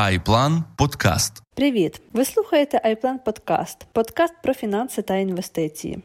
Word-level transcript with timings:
iPlan 0.00 0.62
Подкаст. 0.76 1.42
Привіт! 1.54 2.00
Ви 2.12 2.24
слухаєте 2.24 2.80
iPlan 2.84 3.18
Подкаст, 3.24 3.86
подкаст 3.92 4.34
про 4.42 4.54
фінанси 4.54 5.02
та 5.02 5.16
інвестиції. 5.16 5.98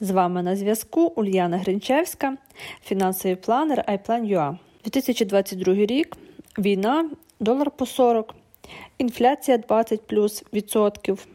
З 0.00 0.10
вами 0.10 0.42
на 0.42 0.56
зв'язку 0.56 1.12
Ульяна 1.16 1.58
Гринчевська, 1.58 2.36
фінансовий 2.84 3.36
планер 3.36 3.84
iPlan.ua. 3.88 4.56
2022 4.84 5.74
рік, 5.74 6.16
війна, 6.58 7.10
долар 7.40 7.70
по 7.70 7.86
40, 7.86 8.34
інфляція 8.98 9.58
20 9.58 10.06
плюс 10.06 10.44
відсотків, 10.52 11.26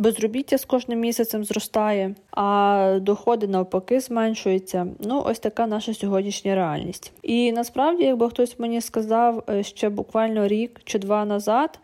безробіття 0.00 0.58
з 0.58 0.64
кожним 0.64 1.00
місяцем 1.00 1.44
зростає, 1.44 2.14
а 2.30 2.98
доходи 3.02 3.46
навпаки 3.46 4.00
зменшуються. 4.00 4.86
Ну, 5.00 5.22
ось 5.26 5.38
така 5.38 5.66
наша 5.66 5.94
сьогоднішня 5.94 6.54
реальність. 6.54 7.12
І 7.22 7.52
насправді, 7.52 8.04
якби 8.04 8.28
хтось 8.30 8.58
мені 8.58 8.80
сказав 8.80 9.44
е, 9.50 9.62
ще 9.62 9.88
буквально 9.88 10.48
рік 10.48 10.80
чи 10.84 10.98
два 10.98 11.24
назад, 11.24 11.78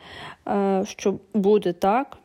е, 0.49 0.85
що 0.87 1.15
буде 1.35 1.73
так. 1.73 2.19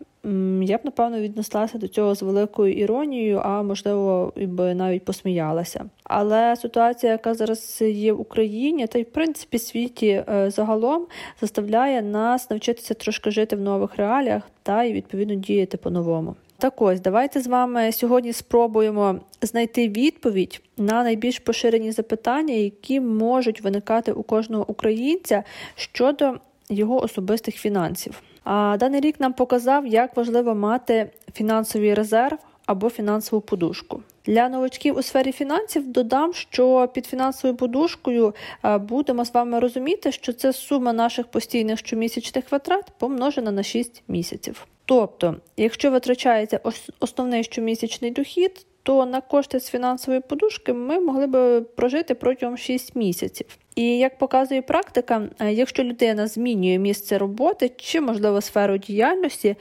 Я 0.61 0.77
б 0.77 0.81
напевно 0.83 1.19
віднеслася 1.19 1.77
до 1.77 1.87
цього 1.87 2.15
з 2.15 2.21
великою 2.21 2.73
іронією, 2.73 3.41
а 3.43 3.63
можливо, 3.63 4.33
би 4.37 4.75
навіть 4.75 5.05
посміялася. 5.05 5.85
Але 6.03 6.55
ситуація, 6.55 7.11
яка 7.11 7.33
зараз 7.33 7.81
є 7.81 8.13
в 8.13 8.21
Україні, 8.21 8.87
та 8.87 8.99
й 8.99 9.03
в 9.03 9.11
принципі 9.11 9.59
світі 9.59 10.07
е, 10.07 10.49
загалом 10.49 11.07
заставляє 11.41 12.01
нас 12.01 12.49
навчитися 12.49 12.93
трошки 12.93 13.31
жити 13.31 13.55
в 13.55 13.61
нових 13.61 13.95
реаліях 13.95 14.43
та 14.63 14.83
й 14.83 14.93
відповідно 14.93 15.35
діяти 15.35 15.77
по-новому. 15.77 16.35
Так 16.57 16.81
ось 16.81 17.01
давайте 17.01 17.41
з 17.41 17.47
вами 17.47 17.91
сьогодні 17.91 18.33
спробуємо 18.33 19.19
знайти 19.41 19.89
відповідь 19.89 20.61
на 20.77 21.03
найбільш 21.03 21.39
поширені 21.39 21.91
запитання, 21.91 22.53
які 22.53 22.99
можуть 22.99 23.61
виникати 23.61 24.11
у 24.11 24.23
кожного 24.23 24.65
українця 24.67 25.43
щодо 25.75 26.33
його 26.69 27.03
особистих 27.03 27.55
фінансів. 27.55 28.21
А 28.43 28.77
даний 28.79 29.01
рік 29.01 29.19
нам 29.19 29.33
показав, 29.33 29.87
як 29.87 30.17
важливо 30.17 30.55
мати 30.55 31.09
фінансовий 31.33 31.93
резерв 31.93 32.37
або 32.65 32.89
фінансову 32.89 33.41
подушку. 33.41 34.01
Для 34.25 34.49
новачків 34.49 34.97
у 34.97 35.01
сфері 35.01 35.31
фінансів 35.31 35.87
додам, 35.87 36.33
що 36.33 36.89
під 36.93 37.05
фінансовою 37.05 37.57
подушкою 37.57 38.35
будемо 38.79 39.25
з 39.25 39.33
вами 39.33 39.59
розуміти, 39.59 40.11
що 40.11 40.33
це 40.33 40.53
сума 40.53 40.93
наших 40.93 41.27
постійних 41.27 41.79
щомісячних 41.79 42.51
витрат 42.51 42.91
помножена 42.97 43.51
на 43.51 43.63
6 43.63 44.03
місяців. 44.07 44.67
Тобто, 44.85 45.35
якщо 45.57 45.91
витрачається 45.91 46.59
основний 46.99 47.43
щомісячний 47.43 48.11
дохід, 48.11 48.65
то 48.83 49.05
на 49.05 49.21
кошти 49.21 49.59
з 49.59 49.69
фінансової 49.69 50.21
подушки 50.21 50.73
ми 50.73 50.99
могли 50.99 51.27
би 51.27 51.61
прожити 51.61 52.15
протягом 52.15 52.57
6 52.57 52.95
місяців. 52.95 53.47
І 53.75 53.97
як 53.97 54.17
показує 54.17 54.61
практика, 54.61 55.29
е, 55.39 55.53
якщо 55.53 55.83
людина 55.83 56.27
змінює 56.27 56.77
місце 56.77 57.17
роботи 57.17 57.71
чи, 57.77 58.01
можливо, 58.01 58.41
сферу 58.41 58.77
діяльності, 58.77 59.55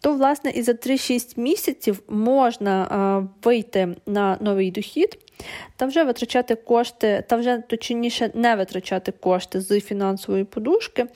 то 0.00 0.12
власне 0.12 0.50
і 0.50 0.62
за 0.62 0.72
3-6 0.72 1.40
місяців 1.40 2.02
можна 2.08 2.84
е, 2.84 3.28
вийти 3.44 3.88
на 4.06 4.38
новий 4.40 4.70
дохід 4.70 5.18
та 5.76 5.86
вже 5.86 6.04
витрачати 6.04 6.54
кошти, 6.54 7.24
та 7.28 7.36
вже 7.36 7.58
точніше 7.58 8.30
не 8.34 8.56
витрачати 8.56 9.12
кошти 9.12 9.60
з 9.60 9.80
фінансової 9.80 10.44
подушки, 10.44 11.06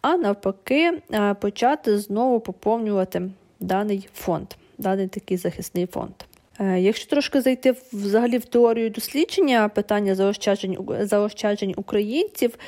а 0.00 0.16
навпаки, 0.16 1.02
е, 1.12 1.34
почати 1.34 1.98
знову 1.98 2.40
поповнювати 2.40 3.30
даний 3.60 4.08
фонд, 4.14 4.46
даний 4.78 5.08
такий 5.08 5.36
захисний 5.36 5.86
фонд. 5.86 6.14
Е, 6.60 6.80
якщо 6.80 7.10
трошки 7.10 7.40
зайти 7.40 7.74
взагалі 7.92 8.38
в 8.38 8.44
теорію 8.44 8.90
дослідження 8.90 9.68
питання 9.68 10.14
заощаджень 10.14 10.78
заощаджень 11.00 11.74
українців, 11.76 12.58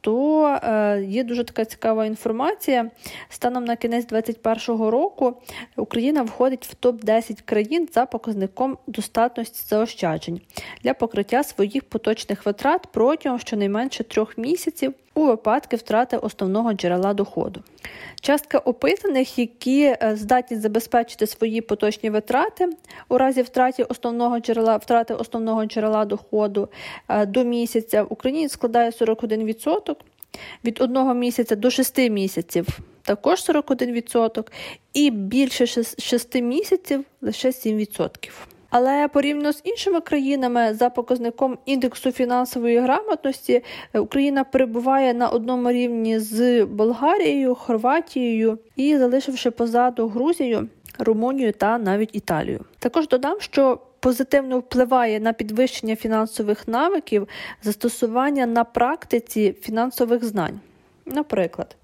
то 0.00 0.46
е, 0.46 1.04
є 1.08 1.24
дуже 1.24 1.44
така 1.44 1.64
цікава 1.64 2.06
інформація. 2.06 2.90
Станом 3.28 3.64
на 3.64 3.76
кінець 3.76 4.06
2021 4.06 4.86
року 4.86 5.34
Україна 5.76 6.22
входить 6.22 6.66
в 6.66 6.86
топ-10 6.86 7.38
країн 7.44 7.88
за 7.92 8.06
показником 8.06 8.78
достатності 8.86 9.64
заощаджень 9.68 10.40
для 10.82 10.94
покриття 10.94 11.42
своїх 11.42 11.84
поточних 11.84 12.46
витрат 12.46 12.88
протягом 12.92 13.38
щонайменше 13.38 14.04
трьох 14.04 14.38
місяців 14.38 14.94
у 15.20 15.26
випадку 15.26 15.76
втрати 15.76 16.16
основного 16.16 16.72
джерела 16.72 17.14
доходу. 17.14 17.62
Частка 18.20 18.58
опитаних, 18.58 19.38
які 19.38 19.82
е, 19.82 20.16
здатні 20.16 20.56
забезпечити 20.56 21.26
свої 21.26 21.60
поточні 21.60 22.10
витрати 22.10 22.68
у 23.08 23.18
разі 23.18 23.42
втрати 23.42 23.82
основного 23.82 24.40
джерела 24.40 24.76
втрати 24.76 25.14
основного 25.14 25.64
джерела 25.64 26.04
доходу 26.04 26.68
е, 27.08 27.26
до 27.26 27.44
місяця 27.44 28.02
в 28.02 28.06
Україні 28.10 28.48
складає 28.48 28.90
41%, 28.90 29.96
від 30.64 30.80
одного 30.80 31.14
місяця 31.14 31.56
до 31.56 31.70
6 31.70 31.98
місяців 31.98 32.66
також 33.02 33.38
41%, 33.38 34.46
і 34.92 35.10
більше 35.10 35.66
6 35.98 36.34
місяців 36.34 37.04
лише 37.20 37.48
7%. 37.48 38.30
Але 38.70 39.08
порівняно 39.08 39.52
з 39.52 39.60
іншими 39.64 40.00
країнами 40.00 40.74
за 40.74 40.90
показником 40.90 41.58
індексу 41.66 42.12
фінансової 42.12 42.78
грамотності 42.78 43.64
Україна 43.94 44.44
перебуває 44.44 45.14
на 45.14 45.28
одному 45.28 45.70
рівні 45.70 46.18
з 46.18 46.64
Болгарією, 46.64 47.54
Хорватією 47.54 48.58
і 48.76 48.98
залишивши 48.98 49.50
позаду 49.50 50.08
Грузію, 50.08 50.68
Румунію 50.98 51.52
та 51.52 51.78
навіть 51.78 52.10
Італію. 52.12 52.60
Також 52.78 53.08
додам, 53.08 53.36
що 53.40 53.78
Позитивно 54.00 54.58
впливає 54.58 55.20
на 55.20 55.32
підвищення 55.32 55.96
фінансових 55.96 56.68
навиків 56.68 57.28
застосування 57.62 58.46
на 58.46 58.64
практиці 58.64 59.52
фінансових 59.60 60.24
знань, 60.24 60.60
наприклад, 61.06 61.76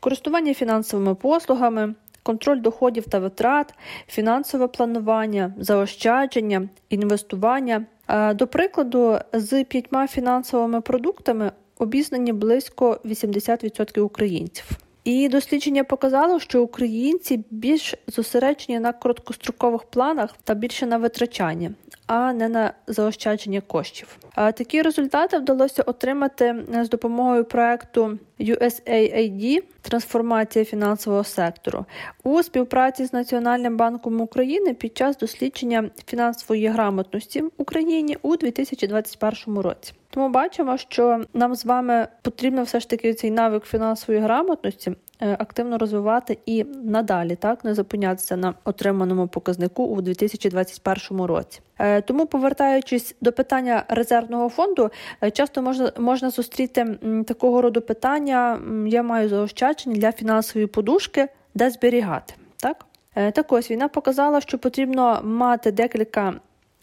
користування 0.00 0.54
фінансовими 0.54 1.14
послугами, 1.14 1.94
контроль 2.28 2.60
доходів 2.60 3.04
та 3.06 3.18
витрат, 3.18 3.74
фінансове 4.06 4.68
планування, 4.68 5.54
заощадження, 5.58 6.68
інвестування. 6.90 7.86
До 8.34 8.46
прикладу, 8.46 9.18
з 9.32 9.64
п'ятьма 9.64 10.06
фінансовими 10.06 10.80
продуктами 10.80 11.52
обізнані 11.78 12.32
близько 12.32 13.00
80% 13.04 14.00
українців. 14.00 14.87
І 15.08 15.28
дослідження 15.28 15.84
показало, 15.84 16.40
що 16.40 16.62
українці 16.62 17.44
більш 17.50 17.94
зосереджені 18.06 18.80
на 18.80 18.92
короткострокових 18.92 19.82
планах 19.82 20.34
та 20.44 20.54
більше 20.54 20.86
на 20.86 20.98
витрачання, 20.98 21.70
а 22.06 22.32
не 22.32 22.48
на 22.48 22.72
заощадження 22.86 23.60
коштів. 23.60 24.18
А 24.34 24.52
такі 24.52 24.82
результати 24.82 25.38
вдалося 25.38 25.82
отримати 25.82 26.44
е, 26.44 26.84
з 26.84 26.88
допомогою 26.88 27.44
проекту 27.44 28.18
USAID 28.40 29.62
трансформація 29.82 30.64
фінансового 30.64 31.24
сектору 31.24 31.84
у 32.24 32.42
співпраці 32.42 33.04
з 33.04 33.12
Національним 33.12 33.76
банком 33.76 34.20
України 34.20 34.74
під 34.74 34.96
час 34.96 35.16
дослідження 35.16 35.90
фінансової 36.06 36.66
грамотності 36.66 37.42
в 37.42 37.50
Україні 37.56 38.16
у 38.22 38.36
2021 38.36 39.58
році. 39.58 39.92
Тому 40.18 40.30
бачимо, 40.30 40.76
що 40.76 41.20
нам 41.34 41.54
з 41.54 41.64
вами 41.64 42.08
потрібно 42.22 42.62
все 42.62 42.80
ж 42.80 42.90
таки 42.90 43.14
цей 43.14 43.30
навик 43.30 43.64
фінансової 43.64 44.24
грамотності 44.24 44.92
е, 45.20 45.36
активно 45.38 45.78
розвивати 45.78 46.38
і 46.46 46.64
надалі, 46.64 47.36
так 47.36 47.64
не 47.64 47.74
зупинятися 47.74 48.36
на 48.36 48.54
отриманому 48.64 49.28
показнику 49.28 49.84
у 49.84 50.00
2021 50.00 51.20
році. 51.22 51.60
Е, 51.78 52.00
тому, 52.00 52.26
повертаючись 52.26 53.16
до 53.20 53.32
питання 53.32 53.84
резервного 53.88 54.48
фонду, 54.48 54.90
е, 55.22 55.30
часто 55.30 55.62
можна 55.62 55.92
можна 55.98 56.30
зустріти 56.30 56.98
такого 57.26 57.62
роду 57.62 57.80
питання: 57.80 58.60
я 58.86 59.02
маю 59.02 59.28
заощадження 59.28 59.96
для 59.96 60.12
фінансової 60.12 60.66
подушки, 60.66 61.28
де 61.54 61.70
зберігати. 61.70 62.34
Так, 62.56 62.86
так 63.14 63.52
ось 63.52 63.70
війна 63.70 63.88
показала, 63.88 64.40
що 64.40 64.58
потрібно 64.58 65.20
мати 65.24 65.72
декілька 65.72 66.34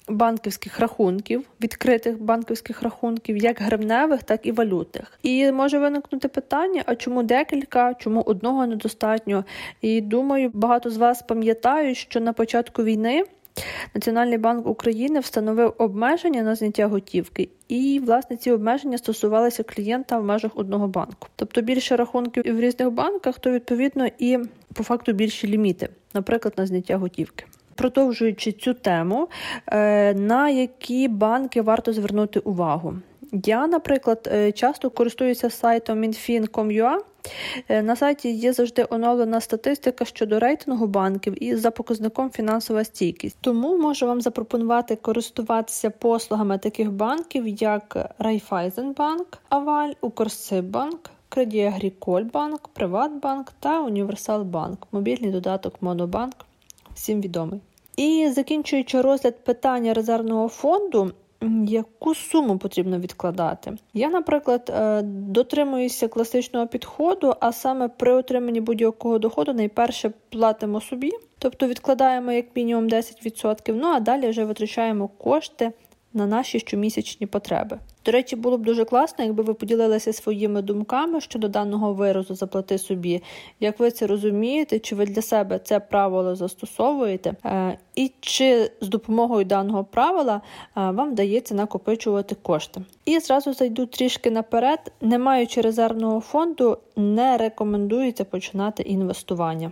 банківських 0.07 0.79
рахунків, 0.79 1.45
відкритих 1.61 2.21
банківських 2.21 2.81
рахунків, 2.81 3.37
як 3.37 3.61
гривневих, 3.61 4.23
так 4.23 4.45
і 4.45 4.51
валютних. 4.51 5.19
І 5.23 5.51
може 5.51 5.79
виникнути 5.79 6.27
питання: 6.27 6.83
а 6.85 6.95
чому 6.95 7.23
декілька, 7.23 7.93
чому 7.93 8.21
одного 8.21 8.67
недостатньо? 8.67 9.45
І 9.81 10.01
думаю, 10.01 10.51
багато 10.53 10.89
з 10.89 10.97
вас 10.97 11.21
пам'ятають, 11.21 11.97
що 11.97 12.19
на 12.19 12.33
початку 12.33 12.83
війни. 12.83 13.23
Національний 13.93 14.37
банк 14.37 14.67
України 14.67 15.19
встановив 15.19 15.73
обмеження 15.77 16.43
на 16.43 16.55
зняття 16.55 16.87
готівки, 16.87 17.49
і 17.67 18.01
власне 18.05 18.37
ці 18.37 18.51
обмеження 18.51 18.97
стосувалися 18.97 19.63
клієнта 19.63 20.19
в 20.19 20.23
межах 20.23 20.51
одного 20.55 20.87
банку. 20.87 21.27
Тобто 21.35 21.61
більше 21.61 21.95
рахунків 21.95 22.55
в 22.55 22.59
різних 22.59 22.91
банках, 22.91 23.39
то 23.39 23.51
відповідно 23.51 24.07
і 24.19 24.39
по 24.73 24.83
факту 24.83 25.13
більші 25.13 25.47
ліміти, 25.47 25.89
наприклад, 26.13 26.53
на 26.57 26.65
зняття 26.65 26.97
готівки. 26.97 27.45
Продовжуючи 27.75 28.51
цю 28.51 28.73
тему, 28.73 29.27
е, 29.67 30.13
на 30.13 30.49
які 30.49 31.07
банки 31.07 31.61
варто 31.61 31.93
звернути 31.93 32.39
увагу. 32.39 32.93
Я, 33.31 33.67
наприклад, 33.67 34.29
е, 34.33 34.51
часто 34.51 34.89
користуюся 34.89 35.49
сайтом 35.49 36.03
minfin.com.ua. 36.03 36.97
Е, 37.69 37.81
на 37.81 37.95
сайті 37.95 38.31
є 38.31 38.53
завжди 38.53 38.85
оновлена 38.89 39.41
статистика 39.41 40.05
щодо 40.05 40.39
рейтингу 40.39 40.87
банків 40.87 41.43
і 41.43 41.55
за 41.55 41.71
показником 41.71 42.29
фінансова 42.29 42.83
стійкість. 42.83 43.37
Тому 43.41 43.77
можу 43.77 44.07
вам 44.07 44.21
запропонувати 44.21 44.95
користуватися 44.95 45.89
послугами 45.89 46.57
таких 46.57 46.91
банків, 46.91 47.47
як 47.47 48.13
Райфайзенбанк, 48.19 49.37
Аваль, 49.49 49.91
Укрсиббанк, 50.01 51.09
Креді 51.29 51.63
Агріколь 51.63 52.23
Банк, 52.33 52.67
Приватбанк 52.67 53.51
та 53.59 53.81
Універсал 53.81 54.43
Банк, 54.43 54.87
мобільний 54.91 55.31
додаток 55.31 55.81
Монобанк, 55.81 56.35
всім 56.95 57.21
відомий. 57.21 57.61
І 57.97 58.29
закінчуючи 58.31 59.01
розгляд 59.01 59.43
питання 59.43 59.93
резервного 59.93 60.47
фонду, 60.47 61.11
яку 61.65 62.15
суму 62.15 62.57
потрібно 62.57 62.99
відкладати? 62.99 63.77
Я, 63.93 64.09
наприклад, 64.09 64.73
е, 64.75 65.01
дотримуюся 65.01 66.07
класичного 66.07 66.67
підходу, 66.67 67.33
а 67.39 67.51
саме 67.51 67.87
при 67.87 68.13
отриманні 68.13 68.61
будь-якого 68.61 69.19
доходу 69.19 69.53
найперше 69.53 70.11
платимо 70.29 70.81
собі, 70.81 71.11
тобто 71.39 71.67
відкладаємо 71.67 72.31
як 72.31 72.45
мінімум 72.55 72.87
10%, 72.87 73.75
ну 73.75 73.87
а 73.87 73.99
далі 73.99 74.29
вже 74.29 74.45
витрачаємо 74.45 75.07
кошти 75.07 75.71
на 76.13 76.25
наші 76.25 76.59
щомісячні 76.59 77.27
потреби. 77.27 77.79
До 78.05 78.11
речі, 78.11 78.35
було 78.35 78.57
б 78.57 78.61
дуже 78.61 78.85
класно, 78.85 79.25
якби 79.25 79.43
ви 79.43 79.53
поділилися 79.53 80.13
своїми 80.13 80.61
думками 80.61 81.21
щодо 81.21 81.47
даного 81.47 81.93
виразу 81.93 82.35
заплати 82.35 82.77
собі. 82.77 83.23
Як 83.59 83.79
ви 83.79 83.91
це 83.91 84.07
розумієте, 84.07 84.79
чи 84.79 84.95
ви 84.95 85.05
для 85.05 85.21
себе 85.21 85.59
це 85.59 85.79
правило 85.79 86.35
застосовуєте, 86.35 87.35
е, 87.45 87.77
і 87.95 88.11
чи 88.19 88.71
з 88.81 88.87
допомогою 88.87 89.45
даного 89.45 89.83
правила 89.83 90.41
е, 90.77 90.91
вам 90.91 91.11
вдається 91.11 91.55
накопичувати 91.55 92.35
кошти? 92.35 92.81
І 93.05 93.19
зразу 93.19 93.53
зайду 93.53 93.85
трішки 93.85 94.31
наперед, 94.31 94.91
не 95.01 95.19
маючи 95.19 95.61
резервного 95.61 96.19
фонду, 96.19 96.77
не 96.95 97.37
рекомендується 97.37 98.25
починати 98.25 98.83
інвестування. 98.83 99.71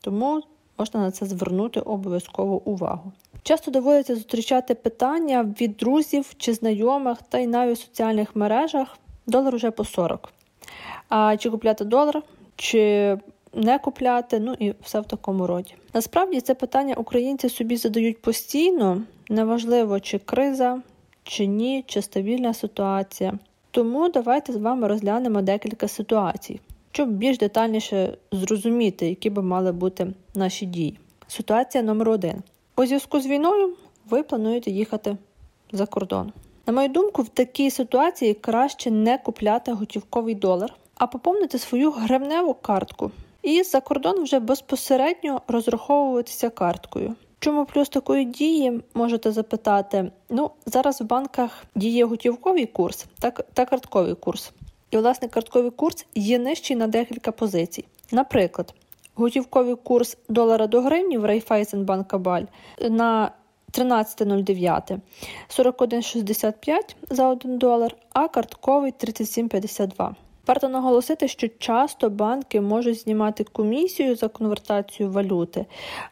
Тому 0.00 0.42
можна 0.78 1.00
на 1.00 1.10
це 1.10 1.26
звернути 1.26 1.80
обов'язково 1.80 2.62
увагу. 2.64 3.12
Часто 3.48 3.70
доводиться 3.70 4.14
зустрічати 4.14 4.74
питання 4.74 5.54
від 5.60 5.76
друзів 5.76 6.34
чи 6.36 6.54
знайомих, 6.54 7.18
та 7.28 7.38
й 7.38 7.46
навіть 7.46 7.78
в 7.78 7.80
соціальних 7.80 8.36
мережах 8.36 8.98
долар 9.26 9.54
уже 9.54 9.70
по 9.70 9.84
40. 9.84 10.32
А 11.08 11.36
чи 11.36 11.50
купляти 11.50 11.84
долар, 11.84 12.22
чи 12.56 13.16
не 13.54 13.78
купляти, 13.78 14.40
ну 14.40 14.56
і 14.58 14.74
все 14.82 15.00
в 15.00 15.04
такому 15.04 15.46
роді. 15.46 15.74
Насправді 15.94 16.40
це 16.40 16.54
питання 16.54 16.94
українці 16.94 17.48
собі 17.48 17.76
задають 17.76 18.22
постійно, 18.22 19.02
неважливо, 19.28 20.00
чи 20.00 20.18
криза, 20.18 20.82
чи 21.22 21.46
ні, 21.46 21.84
чи 21.86 22.02
стабільна 22.02 22.54
ситуація. 22.54 23.38
Тому 23.70 24.08
давайте 24.08 24.52
з 24.52 24.56
вами 24.56 24.88
розглянемо 24.88 25.42
декілька 25.42 25.88
ситуацій, 25.88 26.60
щоб 26.92 27.08
більш 27.08 27.38
детальніше 27.38 28.16
зрозуміти, 28.32 29.08
які 29.08 29.30
би 29.30 29.42
мали 29.42 29.72
бути 29.72 30.06
наші 30.34 30.66
дії. 30.66 30.98
Ситуація 31.28 31.84
номер 31.84 32.08
один. 32.08 32.42
У 32.78 32.86
зв'язку 32.86 33.20
з 33.20 33.26
війною 33.26 33.74
ви 34.08 34.22
плануєте 34.22 34.70
їхати 34.70 35.16
за 35.72 35.86
кордон. 35.86 36.32
На 36.66 36.72
мою 36.72 36.88
думку, 36.88 37.22
в 37.22 37.28
такій 37.28 37.70
ситуації 37.70 38.34
краще 38.34 38.90
не 38.90 39.18
купляти 39.18 39.72
готівковий 39.72 40.34
долар, 40.34 40.74
а 40.94 41.06
поповнити 41.06 41.58
свою 41.58 41.90
гривневу 41.90 42.54
картку 42.54 43.10
і 43.42 43.62
за 43.62 43.80
кордон 43.80 44.22
вже 44.22 44.40
безпосередньо 44.40 45.42
розраховуватися 45.48 46.50
карткою. 46.50 47.14
Чому 47.38 47.64
плюс 47.64 47.88
такої 47.88 48.24
дії 48.24 48.82
можете 48.94 49.32
запитати? 49.32 50.12
Ну, 50.30 50.50
зараз 50.66 51.00
в 51.00 51.04
банках 51.04 51.64
діє 51.74 52.04
готівковий 52.04 52.66
курс 52.66 53.06
та, 53.18 53.30
та 53.30 53.64
картковий 53.64 54.14
курс. 54.14 54.52
І, 54.90 54.96
власне, 54.96 55.28
картковий 55.28 55.70
курс 55.70 56.06
є 56.14 56.38
нижчий 56.38 56.76
на 56.76 56.86
декілька 56.86 57.32
позицій. 57.32 57.84
Наприклад, 58.12 58.74
Готівковий 59.18 59.74
курс 59.74 60.16
долара 60.28 60.66
до 60.66 60.80
гривні 60.80 61.18
в 61.18 61.24
Райфайзенбанка 61.24 62.18
Баль 62.18 62.42
на 62.90 63.30
13.09 63.72 64.98
41,65 65.48 66.96
за 67.10 67.28
1 67.28 67.58
долар, 67.58 67.96
а 68.12 68.28
картковий 68.28 68.92
37,52. 68.92 70.14
Варто 70.46 70.68
наголосити, 70.68 71.28
що 71.28 71.48
часто 71.48 72.10
банки 72.10 72.60
можуть 72.60 72.98
знімати 72.98 73.44
комісію 73.44 74.16
за 74.16 74.28
конвертацію 74.28 75.10
валюти, 75.10 75.66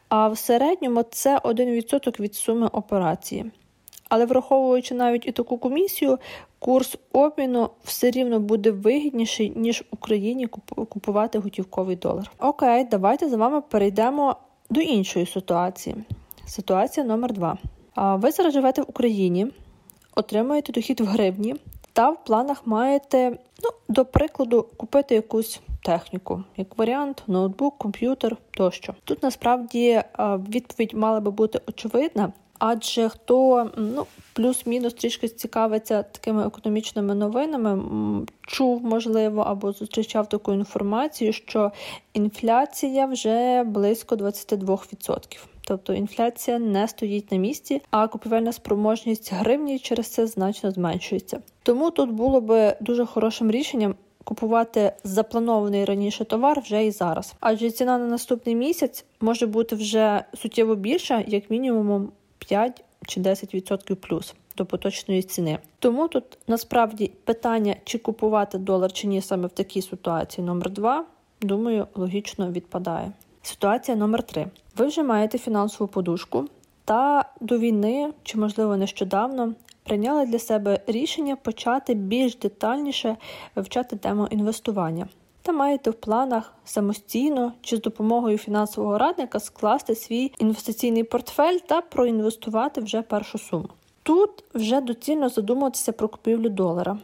а 0.08 0.28
в 0.28 0.38
середньому 0.38 1.02
це 1.02 1.38
1% 1.38 2.20
від 2.20 2.34
суми 2.34 2.66
операції. 2.66 3.50
Але 4.08 4.26
враховуючи 4.26 4.94
навіть 4.94 5.26
і 5.26 5.32
таку 5.32 5.58
комісію, 5.58 6.18
курс 6.58 6.96
обміну 7.12 7.70
все 7.84 8.10
рівно 8.10 8.40
буде 8.40 8.70
вигідніший, 8.70 9.52
ніж 9.56 9.80
в 9.80 9.84
Україні 9.90 10.46
купувати 10.88 11.38
готівковий 11.38 11.96
долар. 11.96 12.30
Окей, 12.38 12.84
давайте 12.84 13.28
з 13.28 13.34
вами 13.34 13.60
перейдемо 13.60 14.36
до 14.70 14.80
іншої 14.80 15.26
ситуації. 15.26 15.96
Ситуація 16.46 17.06
номер 17.06 17.32
два. 17.32 17.58
Ви 17.96 18.30
зараз 18.30 18.52
живете 18.52 18.82
в 18.82 18.84
Україні, 18.88 19.46
отримуєте 20.14 20.72
дохід 20.72 21.00
в 21.00 21.04
гривні 21.04 21.56
та 21.92 22.10
в 22.10 22.24
планах 22.24 22.66
маєте, 22.66 23.30
ну, 23.30 23.70
до 23.88 24.04
прикладу, 24.04 24.66
купити 24.76 25.14
якусь 25.14 25.60
техніку, 25.82 26.44
як 26.56 26.78
варіант, 26.78 27.22
ноутбук, 27.26 27.78
комп'ютер 27.78 28.36
тощо. 28.50 28.94
Тут 29.04 29.22
насправді 29.22 30.02
відповідь 30.48 30.94
мала 30.94 31.20
би 31.20 31.30
бути 31.30 31.60
очевидна. 31.68 32.32
Адже 32.58 33.08
хто 33.08 33.70
ну 33.76 34.06
плюс-мінус 34.32 34.94
трішки 34.94 35.28
цікавиться 35.28 36.02
такими 36.02 36.46
економічними 36.46 37.14
новинами, 37.14 37.82
чув, 38.40 38.84
можливо, 38.84 39.42
або 39.42 39.72
зустрічав 39.72 40.28
таку 40.28 40.52
інформацію, 40.52 41.32
що 41.32 41.72
інфляція 42.14 43.06
вже 43.06 43.64
близько 43.64 44.14
22%. 44.16 45.18
Тобто 45.68 45.94
інфляція 45.94 46.58
не 46.58 46.88
стоїть 46.88 47.32
на 47.32 47.38
місці, 47.38 47.82
а 47.90 48.08
купівельна 48.08 48.52
спроможність 48.52 49.32
гривні 49.32 49.78
через 49.78 50.06
це 50.06 50.26
значно 50.26 50.70
зменшується. 50.70 51.38
Тому 51.62 51.90
тут 51.90 52.10
було 52.10 52.40
би 52.40 52.76
дуже 52.80 53.06
хорошим 53.06 53.50
рішенням. 53.50 53.94
Купувати 54.24 54.92
запланований 55.04 55.84
раніше 55.84 56.24
товар 56.24 56.60
вже 56.60 56.86
і 56.86 56.90
зараз, 56.90 57.34
адже 57.40 57.70
ціна 57.70 57.98
на 57.98 58.06
наступний 58.06 58.54
місяць 58.54 59.04
може 59.20 59.46
бути 59.46 59.76
вже 59.76 60.24
суттєво 60.34 60.74
більша, 60.74 61.24
як 61.26 61.50
мінімум 61.50 62.12
5 62.38 62.84
чи 63.06 63.20
10% 63.20 63.94
плюс 63.94 64.34
до 64.56 64.66
поточної 64.66 65.22
ціни. 65.22 65.58
Тому 65.78 66.08
тут 66.08 66.38
насправді 66.46 67.12
питання, 67.24 67.76
чи 67.84 67.98
купувати 67.98 68.58
долар 68.58 68.92
чи 68.92 69.06
ні 69.06 69.22
саме 69.22 69.46
в 69.46 69.52
такій 69.52 69.82
ситуації 69.82 70.46
номер 70.46 70.70
2 70.70 71.04
думаю, 71.40 71.86
логічно 71.94 72.50
відпадає. 72.50 73.12
Ситуація 73.42 73.96
номер 73.96 74.22
3 74.22 74.46
Ви 74.76 74.86
вже 74.86 75.02
маєте 75.02 75.38
фінансову 75.38 75.88
подушку 75.88 76.44
та 76.84 77.24
до 77.40 77.58
війни, 77.58 78.12
чи, 78.22 78.38
можливо, 78.38 78.76
нещодавно, 78.76 79.54
прийняли 79.82 80.26
для 80.26 80.38
себе 80.38 80.80
рішення 80.86 81.36
почати 81.36 81.94
більш 81.94 82.36
детальніше 82.36 83.16
вивчати 83.54 83.96
тему 83.96 84.28
інвестування 84.30 85.08
та 85.46 85.52
маєте 85.52 85.90
в 85.90 85.94
планах 85.94 86.54
самостійно 86.64 87.52
чи 87.60 87.76
з 87.76 87.80
допомогою 87.80 88.38
фінансового 88.38 88.98
радника 88.98 89.40
скласти 89.40 89.94
свій 89.94 90.32
інвестиційний 90.38 91.04
портфель 91.04 91.58
та 91.58 91.80
проінвестувати 91.80 92.80
вже 92.80 93.02
першу 93.02 93.38
суму. 93.38 93.68
Тут 94.02 94.44
вже 94.54 94.80
доцільно 94.80 95.28
задумуватися 95.28 95.92
про 95.92 96.08
купівлю 96.08 96.48
долара, 96.48 96.98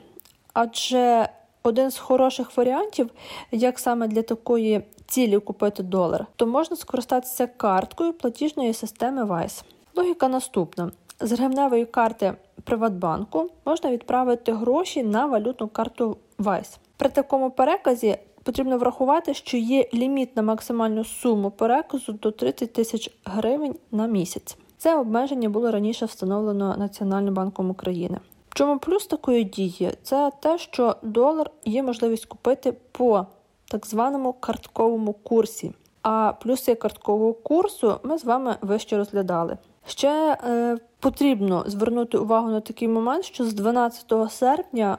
адже 0.53 1.29
один 1.63 1.91
з 1.91 1.99
хороших 1.99 2.57
варіантів, 2.57 3.11
як 3.51 3.79
саме 3.79 4.09
для 4.09 4.23
такої 4.23 4.83
цілі 5.07 5.39
купити 5.39 5.83
долар, 5.83 6.27
то 6.37 6.47
можна 6.47 6.77
скористатися 6.77 7.47
карткою 7.47 8.13
платіжної 8.13 8.75
системи 8.75 9.25
Vice. 9.25 9.63
Логіка 9.95 10.29
наступна: 10.29 10.93
з 11.21 11.33
гривневої 11.33 11.87
карти 11.87 12.35
Приватбанку 12.65 13.51
можна 13.65 13.91
відправити 13.91 14.53
гроші 14.53 15.03
на 15.03 15.27
валютну 15.27 15.69
карту 15.69 16.17
Vice. 16.39 16.79
При 16.97 17.09
такому 17.09 17.51
переказі 17.51 18.19
Потрібно 18.43 18.79
врахувати, 18.79 19.35
що 19.35 19.57
є 19.57 19.89
ліміт 19.95 20.37
на 20.37 20.43
максимальну 20.43 21.05
суму 21.05 21.51
переказу 21.51 22.13
до 22.13 22.31
30 22.31 22.73
тисяч 22.73 23.11
гривень 23.25 23.75
на 23.91 24.07
місяць. 24.07 24.57
Це 24.79 24.97
обмеження 24.97 25.49
було 25.49 25.71
раніше 25.71 26.07
встановлено 26.07 26.77
Національним 26.77 27.35
банком 27.35 27.71
України. 27.71 28.19
В 28.49 28.55
чому 28.55 28.79
плюс 28.79 29.07
такої 29.07 29.45
дії? 29.45 29.91
Це 30.03 30.31
те, 30.41 30.59
що 30.59 30.97
долар 31.03 31.51
є 31.65 31.83
можливість 31.83 32.27
купити 32.27 32.73
по 32.93 33.27
так 33.65 33.87
званому 33.87 34.33
картковому 34.33 35.13
курсі. 35.13 35.73
А 36.03 36.33
плюси 36.33 36.75
карткового 36.75 37.33
курсу 37.33 37.95
ми 38.03 38.19
з 38.19 38.25
вами 38.25 38.57
вище 38.61 38.97
розглядали. 38.97 39.59
Ще 39.87 40.39
е, 40.45 40.79
потрібно 41.01 41.65
звернути 41.67 42.19
увагу 42.19 42.51
на 42.51 42.61
такий 42.61 42.89
момент, 42.89 43.25
що 43.25 43.45
з 43.45 43.53
12 43.53 44.13
серпня 44.31 44.99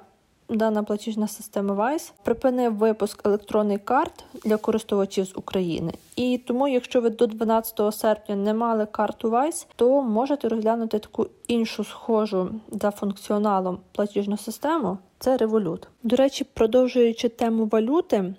дана 0.57 0.83
платіжна 0.83 1.27
система 1.27 1.73
Vice 1.73 2.11
припинив 2.23 2.75
випуск 2.75 3.25
електронних 3.25 3.85
карт 3.85 4.23
для 4.43 4.57
користувачів 4.57 5.25
з 5.25 5.37
України. 5.37 5.93
І 6.15 6.41
тому, 6.47 6.67
якщо 6.67 7.01
ви 7.01 7.09
до 7.09 7.27
12 7.27 7.93
серпня 7.93 8.35
не 8.35 8.53
мали 8.53 8.85
карту 8.85 9.29
Vice, 9.29 9.67
то 9.75 10.01
можете 10.01 10.49
розглянути 10.49 10.99
таку 10.99 11.27
іншу 11.47 11.83
схожу 11.83 12.49
за 12.71 12.91
функціоналом 12.91 13.77
платіжну 13.91 14.37
систему. 14.37 14.97
Це 15.19 15.37
Revolut. 15.37 15.87
До 16.03 16.15
речі, 16.15 16.45
продовжуючи 16.53 17.29
тему 17.29 17.69
валюти, 17.71 18.33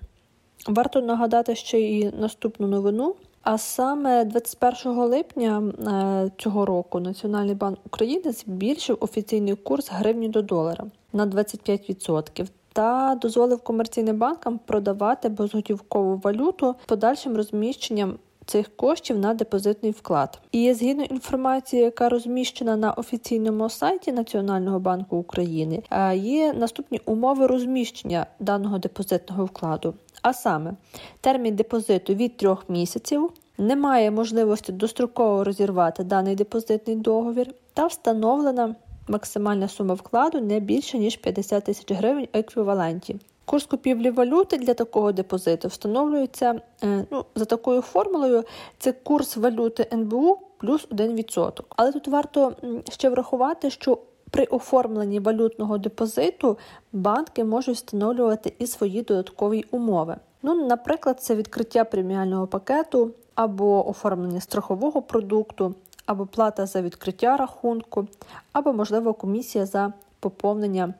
варто 0.68 1.00
нагадати 1.00 1.54
ще 1.54 1.80
й 1.80 2.12
наступну 2.20 2.66
новину. 2.66 3.14
А 3.42 3.58
саме 3.58 4.24
21 4.24 4.92
липня 4.92 5.62
е, 5.62 6.30
цього 6.38 6.66
року 6.66 7.00
Національний 7.00 7.54
банк 7.54 7.78
України 7.86 8.32
збільшив 8.32 8.96
офіційний 9.00 9.54
курс 9.54 9.88
гривні 9.90 10.28
до 10.28 10.42
долара 10.42 10.84
на 11.14 11.26
25%. 11.26 12.46
та 12.72 13.18
дозволив 13.22 13.60
комерційним 13.60 14.18
банкам 14.18 14.60
продавати 14.66 15.28
безготівкову 15.28 16.16
валюту 16.16 16.74
подальшим 16.86 17.36
розміщенням. 17.36 18.18
Цих 18.46 18.76
коштів 18.76 19.18
на 19.18 19.34
депозитний 19.34 19.92
вклад. 19.92 20.38
І 20.52 20.72
згідно 20.72 21.04
інформації, 21.04 21.82
яка 21.82 22.08
розміщена 22.08 22.76
на 22.76 22.92
офіційному 22.92 23.70
сайті 23.70 24.12
Національного 24.12 24.78
банку 24.78 25.16
України, 25.16 25.82
е, 25.90 26.16
є 26.16 26.52
наступні 26.52 27.00
умови 27.04 27.46
розміщення 27.46 28.26
даного 28.40 28.78
депозитного 28.78 29.44
вкладу. 29.44 29.94
А 30.22 30.32
саме 30.32 30.72
термін 31.20 31.56
депозиту 31.56 32.14
від 32.14 32.36
трьох 32.36 32.68
місяців, 32.68 33.30
немає 33.58 34.10
можливості 34.10 34.72
достроково 34.72 35.44
розірвати 35.44 36.04
даний 36.04 36.34
депозитний 36.34 36.96
договір 36.96 37.54
та 37.74 37.86
встановлена 37.86 38.74
максимальна 39.08 39.68
сума 39.68 39.94
вкладу 39.94 40.40
не 40.40 40.60
більше 40.60 40.98
ніж 40.98 41.16
50 41.16 41.64
тисяч 41.64 41.92
гривень 41.92 42.28
еквіваленті. 42.32 43.16
Курс 43.44 43.66
купівлі 43.66 44.10
валюти 44.10 44.56
для 44.56 44.74
такого 44.74 45.12
депозиту 45.12 45.68
встановлюється 45.68 46.60
е, 46.84 47.06
ну, 47.10 47.24
за 47.34 47.44
такою 47.44 47.80
формулою: 47.80 48.44
це 48.78 48.92
курс 48.92 49.36
валюти 49.36 49.86
НБУ 49.92 50.38
плюс 50.58 50.88
1%. 50.88 51.62
Але 51.68 51.92
тут 51.92 52.08
варто 52.08 52.52
ще 52.90 53.10
врахувати, 53.10 53.70
що 53.70 53.98
при 54.30 54.44
оформленні 54.44 55.20
валютного 55.20 55.78
депозиту 55.78 56.58
банки 56.92 57.44
можуть 57.44 57.76
встановлювати 57.76 58.52
і 58.58 58.66
свої 58.66 59.02
додаткові 59.02 59.64
умови. 59.70 60.16
Ну, 60.42 60.66
Наприклад, 60.66 61.20
це 61.20 61.34
відкриття 61.34 61.84
преміального 61.84 62.46
пакету 62.46 63.10
або 63.34 63.88
оформлення 63.88 64.40
страхового 64.40 65.02
продукту, 65.02 65.74
або 66.06 66.26
плата 66.26 66.66
за 66.66 66.82
відкриття 66.82 67.36
рахунку, 67.36 68.06
або, 68.52 68.72
можливо, 68.72 69.14
комісія 69.14 69.66
за 69.66 69.92
поповнення 70.20 70.94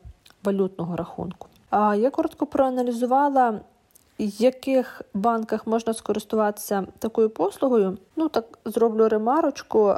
валютного 0.45 0.97
рахунку. 0.97 1.49
Я 1.97 2.11
коротко 2.11 2.47
проаналізувала, 2.47 3.51
в 4.19 4.43
яких 4.43 5.03
банках 5.15 5.67
можна 5.67 5.95
скористуватися 5.95 6.87
такою 6.99 7.31
послугою. 7.31 7.99
Ну, 8.17 8.29
так 8.29 8.59
зроблю 8.65 9.09
ремарочку. 9.09 9.95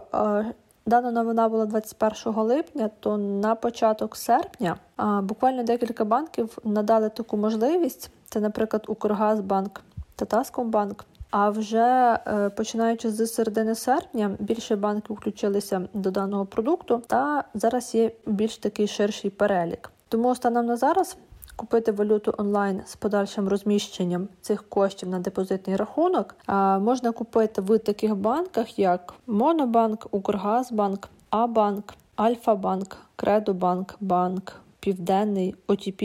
Дана 0.86 1.10
новина 1.10 1.48
була 1.48 1.66
21 1.66 2.42
липня, 2.42 2.90
то 3.00 3.16
на 3.16 3.54
початок 3.54 4.16
серпня 4.16 4.76
буквально 5.22 5.62
декілька 5.62 6.04
банків 6.04 6.58
надали 6.64 7.08
таку 7.08 7.36
можливість. 7.36 8.10
Це, 8.28 8.40
наприклад, 8.40 8.84
Укргазбанк 8.88 9.82
та 10.16 10.24
Таскомбанк. 10.24 11.04
А 11.30 11.50
вже 11.50 12.18
е, 12.26 12.50
починаючи 12.50 13.10
з 13.10 13.26
середини 13.26 13.74
серпня, 13.74 14.36
більше 14.38 14.76
банків 14.76 15.16
включилися 15.16 15.88
до 15.94 16.10
даного 16.10 16.46
продукту, 16.46 17.02
та 17.06 17.44
зараз 17.54 17.94
є 17.94 18.10
більш 18.26 18.58
такий 18.58 18.86
ширший 18.86 19.30
перелік. 19.30 19.90
Тому 20.08 20.34
станом 20.34 20.66
на 20.66 20.76
зараз 20.76 21.16
купити 21.56 21.92
валюту 21.92 22.34
онлайн 22.38 22.82
з 22.86 22.96
подальшим 22.96 23.48
розміщенням 23.48 24.28
цих 24.40 24.68
коштів 24.68 25.08
на 25.08 25.18
депозитний 25.18 25.76
рахунок 25.76 26.36
можна 26.80 27.12
купити 27.12 27.60
в 27.60 27.78
таких 27.78 28.16
банках, 28.16 28.78
як 28.78 29.14
Монобанк, 29.26 30.06
Укргазбанк, 30.10 31.08
Абанк, 31.30 31.94
Альфа-банк, 32.16 32.96
Кредобанк, 33.16 33.94
Банк, 34.00 34.60
Південний, 34.80 35.54
ОТП 35.66 36.02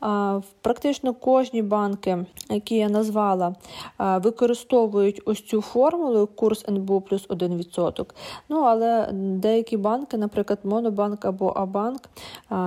банк. 0.00 0.44
Практично 0.60 1.14
кожні 1.14 1.62
банки, 1.62 2.26
які 2.50 2.76
я 2.76 2.88
назвала, 2.88 3.54
використовують 3.98 5.22
ось 5.24 5.42
цю 5.42 5.60
формулу 5.60 6.26
курс 6.26 6.64
НБУ 6.68 7.00
плюс 7.00 7.28
1%. 7.28 8.04
Ну, 8.48 8.60
але 8.60 9.08
деякі 9.12 9.76
банки, 9.76 10.16
наприклад, 10.16 10.58
Монобанк 10.64 11.24
або 11.24 11.46
Абанк, 11.46 12.00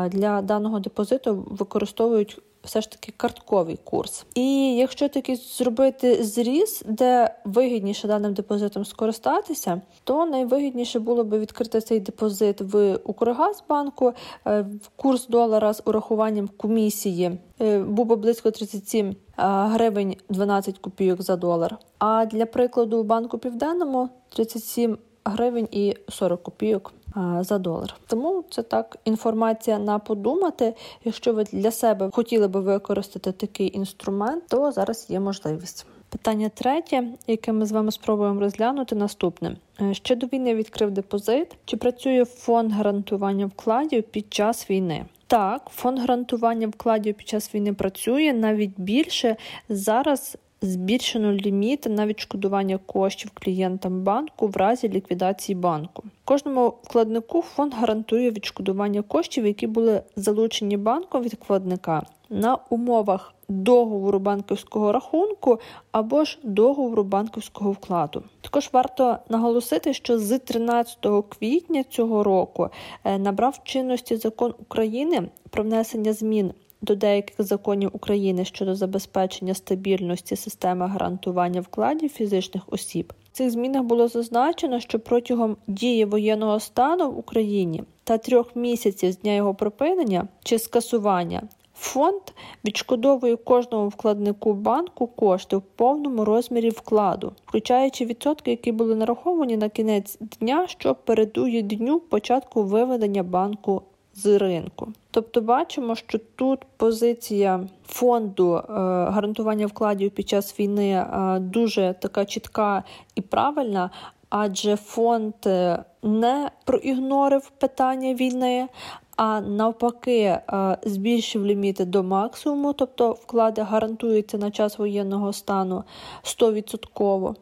для 0.07 0.41
даного 0.41 0.79
депозиту 0.79 1.45
використовують 1.47 2.41
все 2.63 2.81
ж 2.81 2.91
таки 2.91 3.13
картковий 3.17 3.79
курс. 3.83 4.25
І 4.35 4.75
якщо 4.75 5.09
таки 5.09 5.35
зробити 5.35 6.23
зріз, 6.23 6.83
де 6.85 7.35
вигідніше 7.45 8.07
даним 8.07 8.33
депозитом 8.33 8.85
скористатися, 8.85 9.81
то 10.03 10.25
найвигідніше 10.25 10.99
було 10.99 11.23
би 11.23 11.39
відкрити 11.39 11.81
цей 11.81 11.99
депозит 11.99 12.61
в 12.61 12.95
Укргазбанку. 12.95 14.13
Е, 14.47 14.65
курс 14.95 15.27
долара 15.27 15.73
з 15.73 15.81
урахуванням 15.85 16.49
комісії 16.57 17.37
е, 17.61 17.79
був 17.79 18.05
би 18.05 18.15
близько 18.15 18.51
37 18.51 19.09
е, 19.09 19.15
гривень 19.45 20.15
12 20.29 20.79
копійок 20.79 21.21
за 21.21 21.35
долар. 21.35 21.77
А 21.99 22.25
для 22.25 22.45
прикладу 22.45 22.97
у 22.97 23.03
банку 23.03 23.37
Південному 23.37 24.09
37 24.29 24.97
гривень 25.25 25.67
і 25.71 25.95
40 26.09 26.43
копійок 26.43 26.93
за 27.41 27.57
долар. 27.57 27.95
Тому 28.07 28.43
це 28.49 28.63
так 28.63 28.97
інформація 29.05 29.79
на 29.79 29.99
подумати. 29.99 30.73
Якщо 31.05 31.33
ви 31.33 31.43
для 31.43 31.71
себе 31.71 32.09
хотіли 32.13 32.47
би 32.47 32.61
використати 32.61 33.31
такий 33.31 33.77
інструмент, 33.77 34.43
то 34.47 34.71
зараз 34.71 35.05
є 35.09 35.19
можливість. 35.19 35.85
Питання 36.09 36.49
третє, 36.49 37.03
яке 37.27 37.51
ми 37.51 37.65
з 37.65 37.71
вами 37.71 37.91
спробуємо 37.91 38.39
розглянути, 38.39 38.95
наступне: 38.95 39.55
е, 39.81 39.93
ще 39.93 40.15
до 40.15 40.27
війни 40.27 40.55
відкрив 40.55 40.91
депозит, 40.91 41.47
чи 41.65 41.77
працює 41.77 42.25
фонд 42.25 42.71
гарантування 42.71 43.45
вкладів 43.45 44.03
під 44.03 44.33
час 44.33 44.69
війни? 44.69 45.05
Так, 45.27 45.61
фонд 45.69 45.99
гарантування 45.99 46.67
вкладів 46.67 47.15
під 47.15 47.27
час 47.27 47.55
війни 47.55 47.73
працює 47.73 48.33
навіть 48.33 48.71
більше 48.77 49.35
зараз 49.69 50.37
збільшено 50.63 51.33
ліміт 51.33 51.85
на 51.89 52.07
відшкодування 52.07 52.77
коштів 52.77 53.31
клієнтам 53.33 54.03
банку 54.03 54.47
в 54.47 54.57
разі 54.57 54.89
ліквідації 54.89 55.55
банку. 55.55 56.03
Кожному 56.25 56.73
вкладнику 56.83 57.41
фонд 57.41 57.73
гарантує 57.73 58.31
відшкодування 58.31 59.01
коштів, 59.01 59.45
які 59.45 59.67
були 59.67 60.01
залучені 60.15 60.77
банком 60.77 61.23
від 61.23 61.33
вкладника 61.33 62.05
на 62.29 62.57
умовах 62.69 63.33
договору 63.49 64.19
банківського 64.19 64.91
рахунку 64.91 65.59
або 65.91 66.23
ж 66.23 66.39
договору 66.43 67.03
банківського 67.03 67.71
вкладу. 67.71 68.23
Також 68.41 68.69
варто 68.73 69.17
наголосити, 69.29 69.93
що 69.93 70.19
з 70.19 70.39
13 70.39 70.97
квітня 71.29 71.83
цього 71.83 72.23
року 72.23 72.69
е, 73.03 73.19
набрав 73.19 73.59
чинності 73.63 74.15
закон 74.15 74.53
України 74.59 75.29
про 75.49 75.63
внесення 75.63 76.13
змін 76.13 76.53
до 76.83 76.95
деяких 76.95 77.35
законів 77.39 77.89
України 77.93 78.45
щодо 78.45 78.75
забезпечення 78.75 79.53
стабільності 79.53 80.35
системи 80.35 80.87
гарантування 80.87 81.61
вкладів 81.61 82.09
фізичних 82.09 82.63
осіб. 82.67 83.13
В 83.31 83.37
цих 83.37 83.51
змінах 83.51 83.83
було 83.83 84.07
зазначено, 84.07 84.79
що 84.79 84.99
протягом 84.99 85.57
дії 85.67 86.05
воєнного 86.05 86.59
стану 86.59 87.11
в 87.11 87.17
Україні 87.17 87.83
та 88.03 88.17
трьох 88.17 88.55
місяців 88.55 89.11
з 89.11 89.17
дня 89.17 89.33
його 89.33 89.55
припинення 89.55 90.27
чи 90.43 90.59
скасування. 90.59 91.41
Фонд 91.75 92.21
відшкодовує 92.65 93.35
кожному 93.35 93.87
вкладнику 93.87 94.53
банку 94.53 95.07
кошти 95.07 95.57
в 95.57 95.61
повному 95.61 96.25
розмірі 96.25 96.69
вкладу, 96.69 97.31
включаючи 97.45 98.05
відсотки, 98.05 98.51
які 98.51 98.71
були 98.71 98.95
нараховані 98.95 99.57
на 99.57 99.69
кінець 99.69 100.17
дня, 100.39 100.67
що 100.67 100.95
передує 100.95 101.61
дню 101.61 101.99
початку 101.99 102.63
виведення 102.63 103.23
банку 103.23 103.81
з 104.15 104.37
ринку. 104.37 104.93
Тобто 105.11 105.41
бачимо, 105.41 105.95
що 105.95 106.19
тут 106.35 106.59
позиція 106.77 107.67
фонду 107.87 108.55
е, 108.55 108.63
гарантування 109.09 109.67
вкладів 109.67 110.11
під 110.11 110.29
час 110.29 110.59
війни 110.59 110.91
е, 110.91 111.39
дуже 111.39 111.95
така 112.01 112.25
чітка 112.25 112.83
і 113.15 113.21
правильна, 113.21 113.89
адже 114.29 114.75
фонд 114.75 115.33
е, 115.45 115.83
не 116.03 116.51
проігнорив 116.63 117.49
питання 117.49 118.13
війни. 118.13 118.67
А 119.15 119.41
навпаки, 119.41 120.37
збільшив 120.83 121.45
ліміти 121.45 121.85
до 121.85 122.03
максимуму, 122.03 122.73
тобто 122.73 123.11
вклади 123.11 123.61
гарантуються 123.61 124.37
на 124.37 124.51
час 124.51 124.79
воєнного 124.79 125.33
стану 125.33 125.83
100%. 126.23 127.35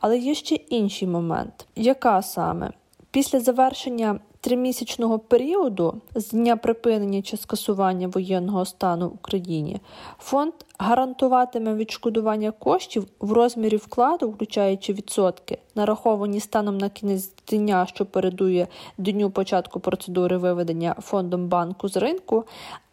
Але 0.00 0.18
є 0.18 0.34
ще 0.34 0.54
інший 0.54 1.08
момент, 1.08 1.66
яка 1.76 2.22
саме 2.22 2.70
після 3.10 3.40
завершення 3.40 4.20
тримісячного 4.42 5.18
періоду 5.18 5.94
з 6.14 6.30
дня 6.30 6.56
припинення 6.56 7.22
чи 7.22 7.36
скасування 7.36 8.08
воєнного 8.08 8.64
стану 8.64 9.08
в 9.08 9.14
Україні 9.14 9.80
фонд 10.18 10.52
гарантуватиме 10.78 11.74
відшкодування 11.74 12.50
коштів 12.50 13.06
в 13.20 13.32
розмірі 13.32 13.76
вкладу, 13.76 14.30
включаючи 14.30 14.92
відсотки, 14.92 15.58
нараховані 15.74 16.40
станом 16.40 16.78
на 16.78 16.88
кінець 16.88 17.30
дня, 17.48 17.86
що 17.86 18.06
передує 18.06 18.68
дню 18.98 19.30
початку 19.30 19.80
процедури 19.80 20.36
виведення 20.36 20.94
фондом 21.00 21.48
банку 21.48 21.88
з 21.88 21.96
ринку, 21.96 22.44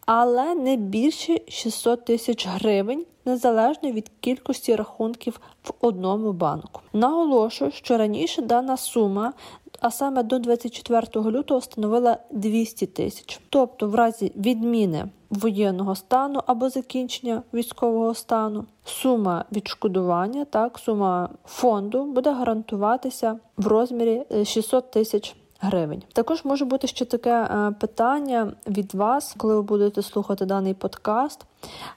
але 0.06 0.54
не 0.54 0.76
більше 0.76 1.40
600 1.48 2.04
тисяч 2.04 2.46
гривень. 2.46 3.04
Незалежно 3.24 3.92
від 3.92 4.10
кількості 4.20 4.76
рахунків 4.76 5.40
в 5.64 5.72
одному 5.80 6.32
банку. 6.32 6.80
Наголошую, 6.92 7.70
що 7.70 7.96
раніше 7.96 8.42
дана 8.42 8.76
сума 8.76 9.32
а 9.80 9.90
саме 9.90 10.22
до 10.22 10.38
24 10.38 11.30
лютого 11.30 11.60
становила 11.60 12.18
200 12.30 12.86
тисяч. 12.86 13.40
Тобто, 13.50 13.88
в 13.88 13.94
разі 13.94 14.32
відміни 14.36 15.08
воєнного 15.30 15.94
стану 15.94 16.40
або 16.46 16.70
закінчення 16.70 17.42
військового 17.54 18.14
стану, 18.14 18.64
сума 18.84 19.44
відшкодування, 19.52 20.44
так, 20.44 20.78
сума 20.78 21.28
фонду 21.44 22.04
буде 22.04 22.32
гарантуватися 22.32 23.38
в 23.56 23.66
розмірі 23.66 24.22
600 24.44 24.84
е, 24.84 24.90
тисяч 24.90 25.36
гривень. 25.60 26.02
Також 26.12 26.44
може 26.44 26.64
бути 26.64 26.86
ще 26.86 27.04
таке 27.04 27.30
е, 27.30 27.74
питання 27.80 28.52
від 28.66 28.94
вас, 28.94 29.34
коли 29.38 29.54
ви 29.54 29.62
будете 29.62 30.02
слухати 30.02 30.44
даний 30.46 30.74
подкаст. 30.74 31.46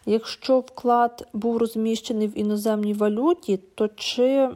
Якщо 0.06 0.60
вклад 0.60 1.28
був 1.34 1.58
розміщений 1.58 2.28
в 2.28 2.38
іноземній 2.38 2.94
валюті, 2.94 3.60
то 3.76 3.88
чи 3.88 4.50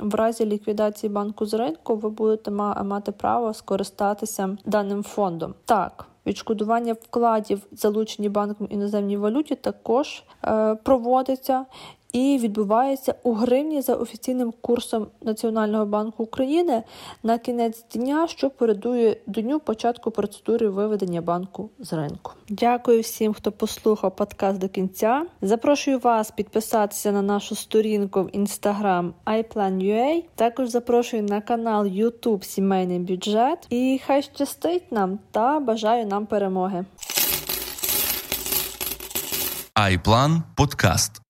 в 0.00 0.14
разі 0.14 0.46
ліквідації 0.46 1.10
банку 1.10 1.46
з 1.46 1.54
ринку 1.54 1.96
ви 1.96 2.10
будете 2.10 2.50
мати 2.50 3.12
право 3.12 3.54
скористатися 3.54 4.56
даним 4.64 5.02
фондом? 5.02 5.54
Так. 5.64 6.06
Відшкодування 6.26 6.92
вкладів, 6.92 7.66
залучені 7.72 8.28
банком 8.28 8.66
іноземній 8.70 9.16
валюті, 9.16 9.54
також 9.54 10.22
е, 10.44 10.74
проводиться, 10.74 11.64
і 12.12 12.38
відбувається 12.38 13.14
у 13.22 13.32
гривні 13.32 13.82
за 13.82 13.94
офіційним 13.94 14.52
курсом 14.60 15.06
Національного 15.22 15.86
банку 15.86 16.22
України 16.22 16.82
на 17.22 17.38
кінець 17.38 17.84
дня, 17.92 18.26
що 18.28 18.50
передує 18.50 19.16
дню 19.26 19.60
початку 19.60 20.10
процедури 20.10 20.68
виведення 20.68 21.20
банку 21.20 21.70
з 21.78 21.92
ринку. 21.92 22.32
Дякую 22.48 23.00
всім, 23.00 23.34
хто 23.34 23.52
послухав 23.52 24.16
подкаст 24.16 24.58
до 24.58 24.68
кінця. 24.68 25.26
Запрошую 25.42 25.98
вас 25.98 26.30
підписатися 26.30 27.12
на 27.12 27.22
нашу 27.22 27.54
сторінку 27.54 28.22
в 28.22 28.26
Instagram 28.26 29.10
iPlan.ua. 29.26 30.24
Також 30.34 30.68
запрошую 30.68 31.22
на 31.22 31.40
канал 31.40 31.84
YouTube 31.84 32.44
Сімейний 32.44 32.98
бюджет. 32.98 33.66
І 33.70 34.00
хай 34.06 34.22
щастить 34.22 34.92
нам 34.92 35.18
та 35.30 35.60
бажаю 35.60 36.06
нам 36.06 36.26
перемоги. 36.26 36.84
iPlan 39.74 40.42
Подкаст 40.56 41.12